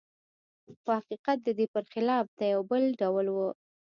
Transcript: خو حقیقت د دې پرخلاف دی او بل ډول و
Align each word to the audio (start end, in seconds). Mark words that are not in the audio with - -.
خو 0.81 0.89
حقیقت 0.99 1.37
د 1.43 1.49
دې 1.57 1.65
پرخلاف 1.73 2.25
دی 2.39 2.49
او 2.55 2.61
بل 2.69 2.83
ډول 3.01 3.27
و 3.31 3.37